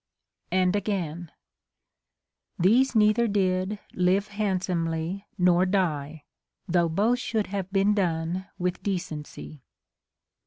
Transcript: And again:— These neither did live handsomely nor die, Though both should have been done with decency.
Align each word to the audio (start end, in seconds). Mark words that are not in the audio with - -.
And 0.51 0.75
again:— 0.75 1.31
These 2.59 2.95
neither 2.95 3.27
did 3.27 3.77
live 3.93 4.29
handsomely 4.29 5.27
nor 5.37 5.63
die, 5.67 6.23
Though 6.67 6.89
both 6.89 7.19
should 7.19 7.45
have 7.45 7.71
been 7.71 7.93
done 7.93 8.47
with 8.57 8.81
decency. 8.81 9.61